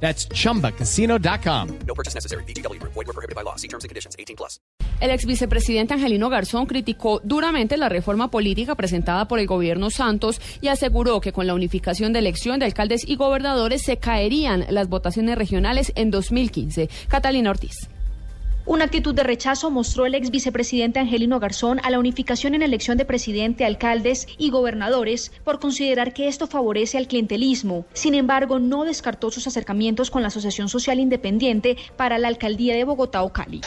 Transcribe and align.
That's 0.00 0.28
chumbacasino.com. 0.28 1.68
No 1.86 1.94
purchase 1.94 2.14
necessary. 2.14 2.44
BGW. 2.44 2.80
Void 2.82 2.94
were 2.94 3.12
prohibited 3.12 3.34
by 3.34 3.42
law. 3.42 3.56
See 3.56 3.68
terms 3.68 3.84
and 3.84 3.90
conditions. 3.90 4.14
18 4.18 4.36
plus. 4.36 4.60
El 5.00 5.10
ex 5.10 5.26
vicepresidente 5.26 5.92
Angelino 5.92 6.30
Garzón 6.30 6.64
criticó 6.64 7.20
duramente 7.22 7.76
la 7.76 7.90
reforma 7.90 8.30
política 8.30 8.74
presentada 8.74 9.28
por 9.28 9.38
el 9.38 9.46
gobierno 9.46 9.90
Santos 9.90 10.40
y 10.62 10.68
aseguró 10.68 11.20
que 11.20 11.32
con 11.32 11.46
la 11.46 11.54
unificación 11.54 12.14
de 12.14 12.20
elección 12.20 12.58
de 12.58 12.66
alcaldes 12.66 13.06
y 13.06 13.16
gobernadores 13.16 13.82
se 13.82 13.98
caerían 13.98 14.64
las 14.70 14.88
votaciones 14.88 15.36
regionales 15.36 15.92
en 15.96 16.10
2015. 16.10 16.88
Catalina 17.08 17.50
Ortiz. 17.50 17.90
Una 18.68 18.84
actitud 18.84 19.14
de 19.14 19.22
rechazo 19.22 19.70
mostró 19.70 20.06
el 20.06 20.16
ex 20.16 20.32
vicepresidente 20.32 20.98
Angelino 20.98 21.38
Garzón 21.38 21.80
a 21.84 21.90
la 21.90 22.00
unificación 22.00 22.56
en 22.56 22.62
elección 22.62 22.98
de 22.98 23.04
presidente, 23.04 23.64
alcaldes 23.64 24.26
y 24.38 24.50
gobernadores 24.50 25.30
por 25.44 25.60
considerar 25.60 26.12
que 26.12 26.26
esto 26.26 26.48
favorece 26.48 26.98
al 26.98 27.06
clientelismo. 27.06 27.86
Sin 27.92 28.16
embargo, 28.16 28.58
no 28.58 28.84
descartó 28.84 29.30
sus 29.30 29.46
acercamientos 29.46 30.10
con 30.10 30.22
la 30.22 30.28
Asociación 30.28 30.68
Social 30.68 30.98
Independiente 30.98 31.76
para 31.96 32.18
la 32.18 32.26
alcaldía 32.26 32.74
de 32.74 32.82
Bogotá 32.82 33.22
o 33.22 33.32
Cali. 33.32 33.60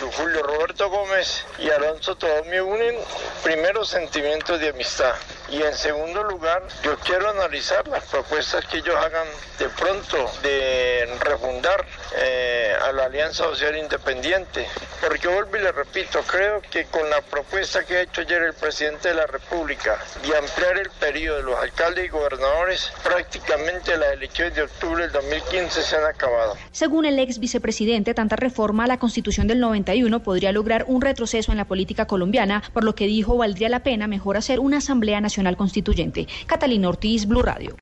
Con 0.00 0.10
Julio 0.10 0.42
Roberto 0.42 0.90
Gómez 0.90 1.46
y 1.60 1.70
Alonso 1.70 2.16
todos 2.16 2.44
me 2.48 2.60
unen 2.60 2.96
primeros 3.44 3.90
sentimientos 3.90 4.58
de 4.58 4.70
amistad. 4.70 5.14
Y 5.50 5.62
en 5.62 5.74
segundo 5.74 6.22
lugar, 6.22 6.62
yo 6.84 6.96
quiero 6.98 7.28
analizar 7.28 7.86
las 7.88 8.04
propuestas 8.04 8.64
que 8.66 8.78
ellos 8.78 8.94
hagan 8.94 9.26
de 9.58 9.68
pronto 9.70 10.30
de 10.42 11.08
refundar 11.24 11.84
eh, 12.16 12.72
a 12.80 12.92
la 12.92 13.06
Alianza 13.06 13.44
Social 13.44 13.76
Independiente. 13.76 14.66
Porque 15.00 15.26
vuelvo 15.26 15.56
y 15.56 15.60
le 15.60 15.72
repito, 15.72 16.20
creo 16.22 16.60
que 16.62 16.84
con 16.84 17.08
la 17.10 17.20
propuesta 17.22 17.84
que 17.84 17.96
ha 17.96 18.02
hecho 18.02 18.20
ayer 18.20 18.42
el 18.42 18.54
presidente 18.54 19.08
de 19.08 19.14
la 19.14 19.26
República 19.26 19.98
de 20.22 20.36
ampliar 20.36 20.78
el 20.78 20.90
periodo 20.90 21.38
de 21.38 21.42
los 21.42 21.58
alcaldes 21.58 22.04
y 22.04 22.08
gobernadores, 22.08 22.92
prácticamente 23.02 23.96
las 23.96 24.12
elecciones 24.12 24.54
de 24.54 24.62
octubre 24.62 25.02
del 25.02 25.12
2015 25.12 25.82
se 25.82 25.96
han 25.96 26.04
acabado. 26.04 26.56
Según 26.70 27.06
el 27.06 27.18
ex 27.18 27.40
vicepresidente, 27.40 28.14
tanta 28.14 28.36
reforma 28.36 28.84
a 28.84 28.86
la 28.86 28.98
Constitución 28.98 29.48
del 29.48 29.58
91 29.58 30.22
podría 30.22 30.52
lograr 30.52 30.84
un 30.86 31.00
retroceso 31.00 31.50
en 31.50 31.58
la 31.58 31.64
política 31.64 32.06
colombiana, 32.06 32.62
por 32.72 32.84
lo 32.84 32.94
que 32.94 33.06
dijo 33.06 33.36
valdría 33.36 33.68
la 33.68 33.82
pena 33.82 34.06
mejor 34.06 34.36
hacer 34.36 34.60
una 34.60 34.78
Asamblea 34.78 35.20
Nacional 35.40 35.56
Constituyente. 35.56 36.26
Catalina 36.46 36.88
Ortiz, 36.88 37.26
Blue 37.26 37.40
Radio. 37.40 37.74